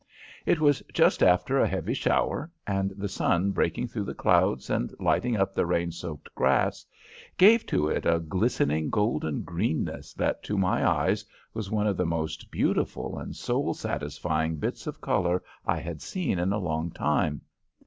[0.47, 4.91] It was just after a heavy shower, and the sun breaking through the clouds and
[4.99, 6.83] lighting up the rain soaked grass
[7.37, 12.07] gave to it a glistening golden greenness that to my eyes was one of the
[12.07, 17.41] most beautiful and soul satisfying bits of color I had seen in a long time.